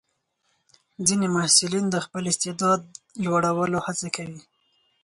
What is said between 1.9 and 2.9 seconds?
خپل استعداد